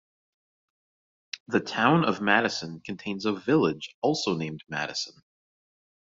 [1.49, 5.13] The Town of Madison contains a village also named Madison.